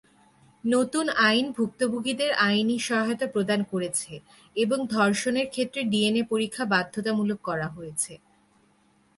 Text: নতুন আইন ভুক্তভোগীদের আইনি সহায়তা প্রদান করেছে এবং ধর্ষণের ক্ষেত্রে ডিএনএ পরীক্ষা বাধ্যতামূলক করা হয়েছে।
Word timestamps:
নতুন 0.63 1.05
আইন 1.27 1.45
ভুক্তভোগীদের 1.57 2.31
আইনি 2.47 2.77
সহায়তা 2.79 3.27
প্রদান 3.27 3.59
করেছে 3.71 4.11
এবং 4.55 4.79
ধর্ষণের 4.95 5.47
ক্ষেত্রে 5.49 5.81
ডিএনএ 5.83 6.23
পরীক্ষা 6.31 6.63
বাধ্যতামূলক 6.73 7.39
করা 7.49 7.67
হয়েছে। 7.75 8.13